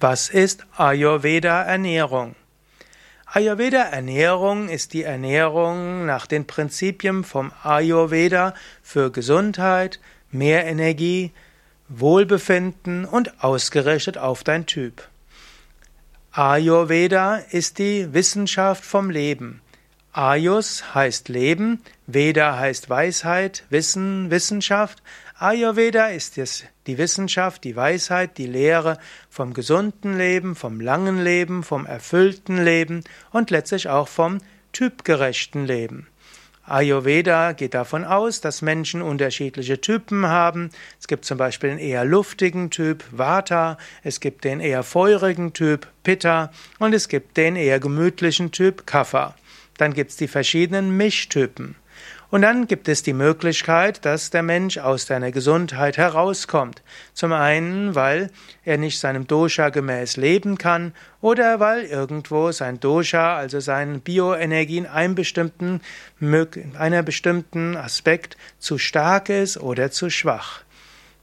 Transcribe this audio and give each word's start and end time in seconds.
Was 0.00 0.28
ist 0.28 0.64
Ayurveda 0.76 1.64
Ernährung? 1.64 2.36
Ayurveda 3.26 3.82
Ernährung 3.82 4.68
ist 4.68 4.92
die 4.92 5.02
Ernährung 5.02 6.06
nach 6.06 6.28
den 6.28 6.46
Prinzipien 6.46 7.24
vom 7.24 7.50
Ayurveda 7.64 8.54
für 8.80 9.10
Gesundheit, 9.10 9.98
mehr 10.30 10.66
Energie, 10.66 11.32
Wohlbefinden 11.88 13.06
und 13.06 13.42
ausgerichtet 13.42 14.18
auf 14.18 14.44
dein 14.44 14.66
Typ. 14.66 15.08
Ayurveda 16.30 17.38
ist 17.50 17.78
die 17.78 18.14
Wissenschaft 18.14 18.84
vom 18.84 19.10
Leben. 19.10 19.62
Ayus 20.18 20.96
heißt 20.96 21.28
Leben, 21.28 21.80
Veda 22.08 22.58
heißt 22.58 22.90
Weisheit, 22.90 23.62
Wissen, 23.70 24.32
Wissenschaft. 24.32 25.00
Ayurveda 25.38 26.08
ist 26.08 26.38
es 26.38 26.64
die 26.88 26.98
Wissenschaft, 26.98 27.62
die 27.62 27.76
Weisheit, 27.76 28.36
die 28.36 28.48
Lehre 28.48 28.98
vom 29.30 29.54
gesunden 29.54 30.18
Leben, 30.18 30.56
vom 30.56 30.80
langen 30.80 31.22
Leben, 31.22 31.62
vom 31.62 31.86
erfüllten 31.86 32.64
Leben 32.64 33.04
und 33.30 33.52
letztlich 33.52 33.88
auch 33.90 34.08
vom 34.08 34.38
typgerechten 34.72 35.66
Leben. 35.66 36.08
Ayurveda 36.64 37.52
geht 37.52 37.74
davon 37.74 38.04
aus, 38.04 38.40
dass 38.40 38.60
Menschen 38.60 39.02
unterschiedliche 39.02 39.80
Typen 39.80 40.26
haben. 40.26 40.70
Es 40.98 41.06
gibt 41.06 41.26
zum 41.26 41.38
Beispiel 41.38 41.70
einen 41.70 41.78
eher 41.78 42.04
luftigen 42.04 42.70
Typ, 42.70 43.04
Vata, 43.12 43.78
es 44.02 44.18
gibt 44.18 44.42
den 44.42 44.58
eher 44.58 44.82
feurigen 44.82 45.52
Typ, 45.52 45.86
Pitta, 46.02 46.50
und 46.80 46.92
es 46.92 47.06
gibt 47.06 47.36
den 47.36 47.54
eher 47.54 47.78
gemütlichen 47.78 48.50
Typ, 48.50 48.84
Kapha. 48.84 49.36
Dann 49.78 49.94
gibt 49.94 50.10
es 50.10 50.16
die 50.16 50.28
verschiedenen 50.28 50.96
Mischtypen. 50.96 51.76
Und 52.30 52.42
dann 52.42 52.66
gibt 52.66 52.88
es 52.88 53.02
die 53.02 53.14
Möglichkeit, 53.14 54.04
dass 54.04 54.28
der 54.28 54.42
Mensch 54.42 54.76
aus 54.76 55.06
seiner 55.06 55.32
Gesundheit 55.32 55.96
herauskommt. 55.96 56.82
Zum 57.14 57.32
einen, 57.32 57.94
weil 57.94 58.30
er 58.64 58.76
nicht 58.76 59.00
seinem 59.00 59.26
Dosha 59.26 59.70
gemäß 59.70 60.18
leben 60.18 60.58
kann 60.58 60.92
oder 61.22 61.58
weil 61.58 61.84
irgendwo 61.84 62.52
sein 62.52 62.80
Dosha, 62.80 63.34
also 63.34 63.60
seine 63.60 63.98
Bioenergie 63.98 64.76
in 64.76 64.86
einem 64.86 65.14
bestimmten, 65.14 65.80
einer 66.78 67.02
bestimmten 67.02 67.78
Aspekt 67.78 68.36
zu 68.58 68.76
stark 68.76 69.30
ist 69.30 69.56
oder 69.56 69.90
zu 69.90 70.10
schwach. 70.10 70.60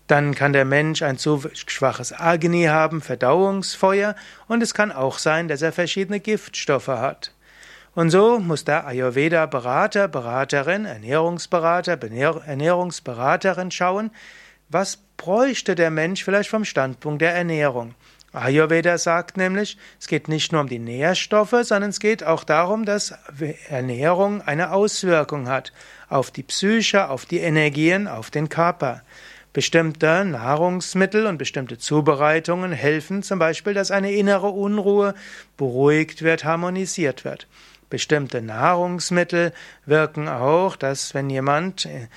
Dann 0.08 0.34
kann 0.34 0.54
der 0.54 0.66
Mensch 0.66 1.04
ein 1.04 1.20
zu 1.20 1.44
schwaches 1.54 2.14
Agni 2.14 2.66
haben, 2.66 3.02
Verdauungsfeuer, 3.02 4.16
und 4.48 4.64
es 4.64 4.74
kann 4.74 4.92
auch 4.92 5.20
sein, 5.20 5.48
dass 5.48 5.62
er 5.62 5.72
verschiedene 5.72 6.20
Giftstoffe 6.20 6.88
hat. 6.88 7.35
Und 7.96 8.10
so 8.10 8.40
muss 8.40 8.66
der 8.66 8.86
Ayurveda-Berater, 8.86 10.10
Beraterin, 10.10 10.84
Ernährungsberater, 10.84 11.98
Ernährungsberaterin 12.02 13.72
schauen, 13.72 14.12
was 14.68 14.98
bräuchte 15.16 15.76
der 15.76 15.92
Mensch 15.92 16.24
vielleicht 16.24 16.50
vom 16.50 16.66
Standpunkt 16.66 17.22
der 17.22 17.34
Ernährung. 17.34 17.96
Ayurveda 18.34 18.98
sagt 18.98 19.38
nämlich, 19.38 19.78
es 19.98 20.08
geht 20.08 20.28
nicht 20.28 20.52
nur 20.52 20.60
um 20.60 20.68
die 20.68 20.80
Nährstoffe, 20.80 21.56
sondern 21.62 21.92
es 21.92 22.02
geht 22.02 22.26
auch 22.26 22.44
darum, 22.44 22.84
dass 22.84 23.14
Ernährung 23.70 24.42
eine 24.42 24.74
Auswirkung 24.74 25.48
hat 25.48 25.72
auf 26.10 26.32
die 26.32 26.44
Psyche, 26.44 27.10
auf 27.10 27.26
die 27.26 27.40
Energien, 27.40 28.10
auf 28.10 28.30
den 28.30 28.50
Körper. 28.50 29.04
Bestimmte 29.54 30.26
Nahrungsmittel 30.26 31.28
und 31.28 31.38
bestimmte 31.38 31.78
Zubereitungen 31.78 32.74
helfen 32.74 33.24
zum 33.24 33.40
Beispiel, 33.40 33.74
dass 33.74 33.90
eine 33.90 34.12
innere 34.12 34.50
Unruhe 34.50 35.16
beruhigt 35.56 36.24
wird, 36.24 36.44
harmonisiert 36.44 37.24
wird. 37.24 37.48
Bestimmte 37.90 38.42
Nahrungsmittel 38.42 39.54
wirken 39.86 40.28
auch, 40.28 40.76
dass 40.76 41.14
wenn 41.14 41.30
jemand 41.30 41.86
äh, 41.86 42.08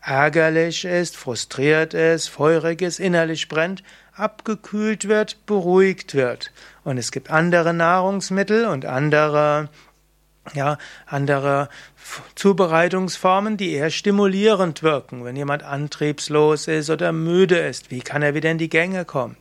ärgerlich 0.00 0.84
ist, 0.84 1.16
frustriert 1.16 1.94
ist, 1.94 2.28
feurig 2.28 2.82
ist, 2.82 3.00
innerlich 3.00 3.48
brennt, 3.48 3.82
abgekühlt 4.14 5.08
wird, 5.08 5.44
beruhigt 5.46 6.14
wird. 6.14 6.52
Und 6.84 6.98
es 6.98 7.10
gibt 7.10 7.30
andere 7.30 7.72
Nahrungsmittel 7.72 8.66
und 8.66 8.84
andere, 8.84 9.70
ja, 10.52 10.78
andere 11.06 11.68
Zubereitungsformen, 12.34 13.56
die 13.56 13.72
eher 13.72 13.90
stimulierend 13.90 14.82
wirken. 14.82 15.24
Wenn 15.24 15.36
jemand 15.36 15.62
antriebslos 15.62 16.68
ist 16.68 16.90
oder 16.90 17.12
müde 17.12 17.58
ist, 17.58 17.90
wie 17.90 18.00
kann 18.00 18.22
er 18.22 18.34
wieder 18.34 18.50
in 18.50 18.58
die 18.58 18.68
Gänge 18.68 19.04
kommen? 19.04 19.36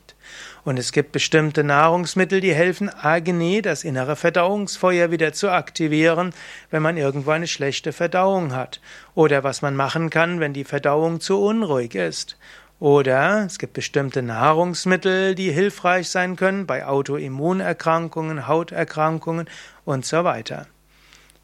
Und 0.66 0.79
es 0.79 0.94
gibt 0.94 1.12
bestimmte 1.12 1.63
Nahrungsmittel, 1.63 2.40
die 2.40 2.53
helfen, 2.53 2.90
Agni, 2.90 3.62
das 3.62 3.84
innere 3.84 4.16
Verdauungsfeuer, 4.16 5.12
wieder 5.12 5.34
zu 5.34 5.51
aktivieren, 5.51 6.34
wenn 6.72 6.81
man 6.81 6.96
irgendwo 6.96 7.31
eine 7.31 7.47
schlechte 7.47 7.91
Verdauung 7.91 8.53
hat. 8.53 8.79
Oder 9.13 9.44
was 9.44 9.62
man 9.62 9.75
machen 9.75 10.09
kann, 10.09 10.40
wenn 10.40 10.53
die 10.53 10.63
Verdauung 10.63 11.19
zu 11.19 11.41
unruhig 11.41 11.96
ist. 11.96 12.38
Oder 12.79 13.46
es 13.46 13.59
gibt 13.59 13.73
bestimmte 13.73 14.22
Nahrungsmittel, 14.22 15.35
die 15.35 15.52
hilfreich 15.52 16.09
sein 16.09 16.35
können 16.35 16.66
bei 16.66 16.85
Autoimmunerkrankungen, 16.85 18.47
Hauterkrankungen 18.47 19.50
und 19.85 20.06
so 20.06 20.23
weiter. 20.23 20.68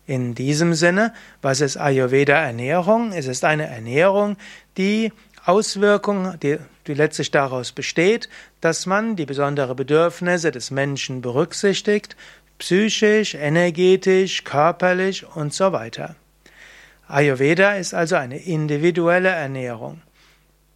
In 0.06 0.34
diesem 0.34 0.74
Sinne, 0.74 1.14
was 1.42 1.62
ist 1.62 1.78
Ayurveda 1.78 2.34
Ernährung? 2.34 3.12
Es 3.12 3.28
ist 3.28 3.46
eine 3.46 3.68
Ernährung, 3.68 4.38
die 4.76 5.14
Auswirkung, 5.46 6.38
die, 6.42 6.58
die 6.90 6.96
letztlich 6.96 7.30
daraus 7.32 7.72
besteht, 7.72 8.28
dass 8.62 8.86
man 8.88 9.16
die 9.16 9.28
besonderen 9.28 9.76
Bedürfnisse 9.76 10.52
des 10.52 10.72
Menschen 10.72 11.22
berücksichtigt, 11.22 12.18
psychisch, 12.58 13.36
energetisch, 13.36 14.44
körperlich 14.44 15.26
und 15.36 15.54
so 15.54 15.72
weiter. 15.72 16.16
Ayurveda 17.08 17.74
ist 17.76 17.94
also 17.94 18.16
eine 18.16 18.40
individuelle 18.40 19.30
Ernährung. 19.30 20.02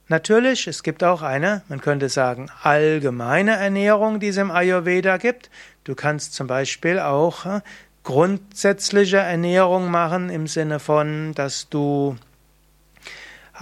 Natürlich, 0.07 0.68
es 0.68 0.84
gibt 0.84 1.03
auch 1.03 1.23
eine, 1.23 1.63
man 1.68 1.81
könnte 1.81 2.09
sagen, 2.09 2.50
allgemeine 2.62 3.56
Ernährung, 3.56 4.19
die 4.19 4.28
es 4.28 4.38
im 4.38 4.52
Ayurveda 4.52 5.18
gibt. 5.18 5.50
Du 5.84 5.96
kannst 5.96 6.35
zum 6.35 6.46
Beispiel 6.46 7.00
auch 7.00 7.46
äh, 7.46 7.62
grundsätzliche 8.03 9.18
Ernährung 9.18 9.90
machen 9.90 10.29
im 10.29 10.46
Sinne 10.46 10.79
von, 10.79 11.34
dass 11.34 11.69
du 11.69 12.18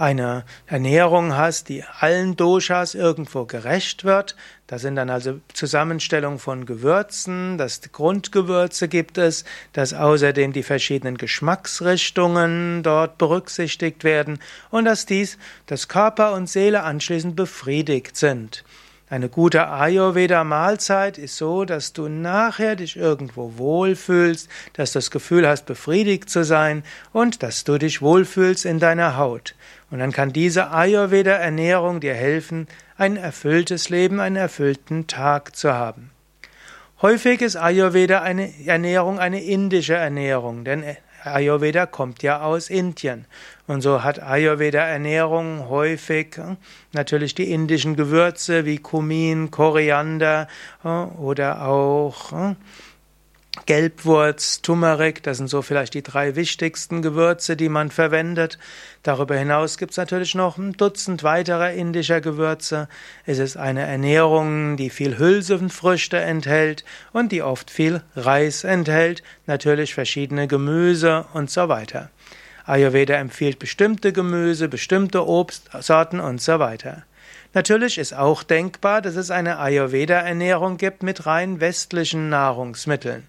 eine 0.02 0.44
Ernährung 0.66 1.36
hast, 1.36 1.68
die 1.68 1.84
allen 1.84 2.34
Doshas 2.34 2.96
irgendwo 2.96 3.44
gerecht 3.44 4.04
wird. 4.04 4.34
Da 4.66 4.80
sind 4.80 4.96
dann 4.96 5.10
also 5.10 5.38
Zusammenstellung 5.54 6.40
von 6.40 6.66
Gewürzen, 6.66 7.56
das 7.56 7.80
Grundgewürze 7.92 8.88
gibt 8.88 9.16
es, 9.16 9.44
dass 9.72 9.94
außerdem 9.94 10.52
die 10.52 10.64
verschiedenen 10.64 11.18
Geschmacksrichtungen 11.18 12.82
dort 12.82 13.16
berücksichtigt 13.16 14.02
werden 14.02 14.40
und 14.70 14.86
dass 14.86 15.06
dies, 15.06 15.38
dass 15.66 15.86
Körper 15.86 16.32
und 16.32 16.48
Seele 16.48 16.82
anschließend 16.82 17.36
befriedigt 17.36 18.16
sind. 18.16 18.64
Eine 19.12 19.28
gute 19.28 19.68
Ayurveda-Mahlzeit 19.68 21.18
ist 21.18 21.36
so, 21.36 21.66
dass 21.66 21.92
du 21.92 22.08
nachher 22.08 22.76
dich 22.76 22.96
irgendwo 22.96 23.58
wohlfühlst, 23.58 24.48
dass 24.72 24.92
du 24.92 25.00
das 25.00 25.10
Gefühl 25.10 25.46
hast, 25.46 25.66
befriedigt 25.66 26.30
zu 26.30 26.46
sein 26.46 26.82
und 27.12 27.42
dass 27.42 27.64
du 27.64 27.76
dich 27.76 28.00
wohlfühlst 28.00 28.64
in 28.64 28.78
deiner 28.78 29.18
Haut. 29.18 29.54
Und 29.90 29.98
dann 29.98 30.12
kann 30.12 30.32
diese 30.32 30.70
Ayurveda-Ernährung 30.70 32.00
dir 32.00 32.14
helfen, 32.14 32.68
ein 32.96 33.18
erfülltes 33.18 33.90
Leben, 33.90 34.18
einen 34.18 34.36
erfüllten 34.36 35.08
Tag 35.08 35.56
zu 35.56 35.74
haben. 35.74 36.10
Häufig 37.02 37.42
ist 37.42 37.56
Ayurveda 37.56 38.22
eine 38.22 38.50
Ernährung 38.64 39.18
eine 39.18 39.42
indische 39.42 39.94
Ernährung, 39.94 40.64
denn 40.64 40.84
Ayurveda 41.24 41.86
kommt 41.86 42.22
ja 42.22 42.42
aus 42.42 42.70
Indien. 42.70 43.26
Und 43.66 43.80
so 43.80 44.02
hat 44.02 44.22
Ayurveda 44.22 44.80
Ernährung 44.80 45.68
häufig 45.68 46.38
äh, 46.38 46.56
natürlich 46.92 47.34
die 47.34 47.50
indischen 47.50 47.96
Gewürze 47.96 48.64
wie 48.64 48.78
Kumin, 48.78 49.50
Koriander 49.50 50.48
äh, 50.84 50.88
oder 50.88 51.66
auch 51.66 52.32
äh, 52.32 52.54
Gelbwurz, 53.66 54.62
Turmeric, 54.62 55.22
das 55.22 55.36
sind 55.36 55.48
so 55.48 55.60
vielleicht 55.60 55.92
die 55.92 56.02
drei 56.02 56.36
wichtigsten 56.36 57.02
Gewürze, 57.02 57.54
die 57.54 57.68
man 57.68 57.90
verwendet. 57.90 58.58
Darüber 59.02 59.36
hinaus 59.36 59.76
gibt 59.76 59.90
es 59.90 59.98
natürlich 59.98 60.34
noch 60.34 60.56
ein 60.56 60.72
Dutzend 60.72 61.22
weiterer 61.22 61.70
indischer 61.72 62.22
Gewürze. 62.22 62.88
Es 63.26 63.38
ist 63.38 63.58
eine 63.58 63.82
Ernährung, 63.82 64.78
die 64.78 64.88
viel 64.88 65.18
Hülsenfrüchte 65.18 66.16
enthält 66.18 66.84
und 67.12 67.30
die 67.30 67.42
oft 67.42 67.70
viel 67.70 68.02
Reis 68.16 68.64
enthält, 68.64 69.22
natürlich 69.46 69.92
verschiedene 69.92 70.48
Gemüse 70.48 71.26
und 71.34 71.50
so 71.50 71.68
weiter. 71.68 72.10
Ayurveda 72.64 73.14
empfiehlt 73.16 73.58
bestimmte 73.58 74.14
Gemüse, 74.14 74.68
bestimmte 74.68 75.26
Obstsorten 75.26 76.20
und 76.20 76.40
so 76.40 76.58
weiter. 76.58 77.04
Natürlich 77.54 77.98
ist 77.98 78.14
auch 78.14 78.42
denkbar, 78.42 79.02
dass 79.02 79.16
es 79.16 79.30
eine 79.30 79.58
Ayurveda-Ernährung 79.58 80.78
gibt 80.78 81.02
mit 81.02 81.26
rein 81.26 81.60
westlichen 81.60 82.30
Nahrungsmitteln. 82.30 83.28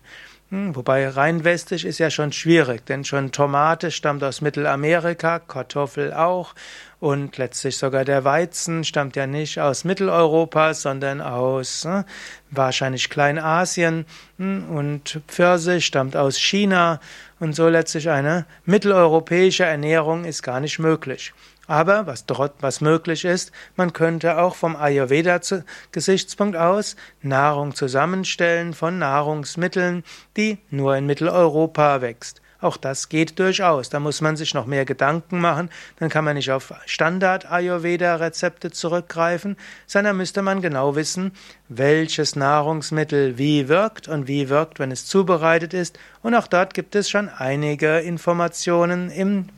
Hm, 0.50 0.76
wobei 0.76 1.10
rein 1.10 1.44
westlich 1.44 1.84
ist 1.84 1.98
ja 1.98 2.10
schon 2.10 2.32
schwierig, 2.32 2.86
denn 2.86 3.04
schon 3.04 3.32
Tomate 3.32 3.92
stammt 3.92 4.24
aus 4.24 4.40
Mittelamerika, 4.40 5.40
Kartoffel 5.40 6.14
auch 6.14 6.54
und 7.04 7.38
letztlich 7.38 7.78
sogar 7.78 8.06
der 8.06 8.24
Weizen 8.24 8.86
stammt 8.86 9.18
ja 9.18 9.28
nicht 9.28 9.60
aus 9.60 9.84
Mitteleuropa, 9.84 10.74
sondern 10.74 11.20
aus 11.20 11.84
äh, 11.84 12.06
wahrscheinlich 12.50 13.10
Kleinasien 13.10 14.06
hm, 14.38 14.70
und 14.70 15.20
Pfirsich 15.28 15.86
stammt 15.86 16.16
aus 16.16 16.38
China 16.38 17.02
und 17.42 17.58
so 17.58 17.68
letztlich 17.68 18.10
eine 18.10 18.46
mitteleuropäische 18.64 19.66
Ernährung 19.66 20.24
ist 20.24 20.44
gar 20.44 20.62
nicht 20.62 20.80
möglich. 20.80 21.34
Aber 21.68 22.08
was 22.08 22.26
dort 22.26 22.54
was 22.62 22.80
möglich 22.80 23.26
ist, 23.26 23.52
man 23.76 23.92
könnte 23.92 24.38
auch 24.38 24.56
vom 24.56 24.78
Ayurveda-Gesichtspunkt 24.78 26.56
aus 26.56 26.96
Nahrung 27.22 27.76
zusammenstellen 27.76 28.74
von 28.74 28.98
Nahrungsmitteln, 28.98 30.06
die 30.38 30.58
nur 30.70 30.96
in 30.96 31.06
Mitteleuropa 31.06 32.00
wächst. 32.00 32.43
Auch 32.64 32.78
das 32.78 33.10
geht 33.10 33.40
durchaus. 33.40 33.90
Da 33.90 34.00
muss 34.00 34.22
man 34.22 34.38
sich 34.38 34.54
noch 34.54 34.66
mehr 34.66 34.86
Gedanken 34.86 35.42
machen. 35.42 35.70
Dann 36.00 36.08
kann 36.08 36.24
man 36.24 36.38
nicht 36.38 36.50
auf 36.50 36.74
Standard-Ayurveda-Rezepte 36.86 38.72
zurückgreifen, 38.72 39.58
sondern 39.86 40.16
müsste 40.16 40.42
man 40.42 40.62
genau 40.62 40.96
wissen, 40.96 41.34
welches 41.68 42.38
Nahrungsmittel 42.38 43.38
wie 43.38 43.68
wirkt 43.68 44.08
und 44.08 44.30
wie 44.30 44.48
wirkt, 44.48 44.80
wenn 44.80 44.92
es 44.92 45.06
zubereitet 45.06 45.74
ist. 45.74 46.00
Und 46.22 46.36
auch 46.36 46.48
dort 46.48 46.74
gibt 46.74 46.96
es 46.96 47.10
schon 47.10 47.28
einige 47.28 48.00
Informationen 48.00 49.10
im, 49.10 49.50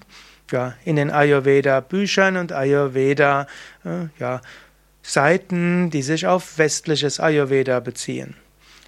ja, 0.52 0.74
in 0.84 0.96
den 0.96 1.12
Ayurveda-Büchern 1.12 2.38
und 2.38 2.54
Ayurveda, 2.54 3.46
äh, 3.86 4.08
ja, 4.18 4.42
die 5.92 6.02
sich 6.02 6.26
auf 6.26 6.58
westliches 6.58 7.20
Ayurveda 7.20 7.80
beziehen. 7.82 8.34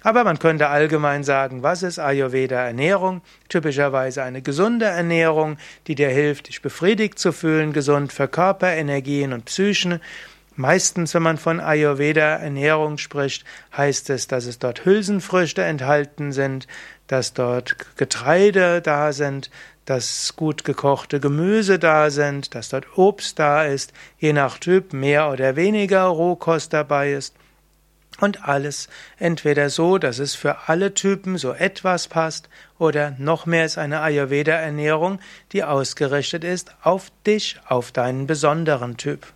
Aber 0.02 0.22
man 0.22 0.38
könnte 0.38 0.68
allgemein 0.68 1.24
sagen, 1.24 1.62
was 1.62 1.82
ist 1.82 1.98
Ayurveda 1.98 2.66
Ernährung? 2.66 3.20
Typischerweise 3.48 4.22
eine 4.22 4.42
gesunde 4.42 4.86
Ernährung, 4.86 5.58
die 5.86 5.96
dir 5.96 6.08
hilft, 6.08 6.48
dich 6.48 6.62
befriedigt 6.62 7.18
zu 7.18 7.32
fühlen, 7.32 7.72
gesund 7.72 8.12
für 8.12 8.28
Körper, 8.28 8.72
Energien 8.72 9.32
und 9.32 9.46
Psychen. 9.46 10.00
Meistens, 10.54 11.14
wenn 11.14 11.22
man 11.22 11.36
von 11.36 11.60
Ayurveda 11.60 12.36
Ernährung 12.36 12.98
spricht, 12.98 13.44
heißt 13.76 14.10
es, 14.10 14.28
dass 14.28 14.46
es 14.46 14.58
dort 14.58 14.84
Hülsenfrüchte 14.84 15.62
enthalten 15.62 16.32
sind, 16.32 16.66
dass 17.08 17.32
dort 17.32 17.76
Getreide 17.96 18.80
da 18.80 19.12
sind, 19.12 19.50
dass 19.84 20.34
gut 20.36 20.64
gekochte 20.64 21.18
Gemüse 21.18 21.78
da 21.78 22.10
sind, 22.10 22.54
dass 22.54 22.68
dort 22.68 22.98
Obst 22.98 23.38
da 23.38 23.64
ist, 23.64 23.92
je 24.18 24.32
nach 24.32 24.58
Typ 24.58 24.92
mehr 24.92 25.30
oder 25.30 25.56
weniger 25.56 26.04
Rohkost 26.04 26.72
dabei 26.72 27.12
ist. 27.12 27.34
Und 28.20 28.48
alles 28.48 28.88
entweder 29.18 29.70
so, 29.70 29.96
dass 29.98 30.18
es 30.18 30.34
für 30.34 30.68
alle 30.68 30.92
Typen 30.94 31.38
so 31.38 31.52
etwas 31.52 32.08
passt, 32.08 32.48
oder 32.78 33.14
noch 33.18 33.46
mehr 33.46 33.64
ist 33.64 33.78
eine 33.78 34.00
Ayurveda-Ernährung, 34.00 35.20
die 35.52 35.62
ausgerichtet 35.64 36.44
ist 36.44 36.74
auf 36.82 37.10
dich, 37.26 37.58
auf 37.68 37.92
deinen 37.92 38.26
besonderen 38.26 38.96
Typ. 38.96 39.32